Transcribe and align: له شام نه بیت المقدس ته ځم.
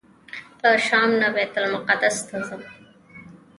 له 0.61 0.71
شام 0.87 1.09
نه 1.21 1.27
بیت 1.35 1.53
المقدس 1.61 2.17
ته 2.27 2.37
ځم. 2.47 2.61